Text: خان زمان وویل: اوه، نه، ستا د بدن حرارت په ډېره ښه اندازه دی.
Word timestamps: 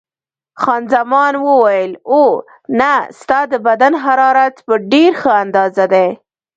خان 0.61 0.83
زمان 0.93 1.33
وویل: 1.47 1.91
اوه، 2.15 2.35
نه، 2.79 2.93
ستا 3.19 3.39
د 3.51 3.53
بدن 3.67 3.93
حرارت 4.03 4.55
په 4.67 4.73
ډېره 4.91 5.17
ښه 5.21 5.31
اندازه 5.43 5.85
دی. 5.93 6.09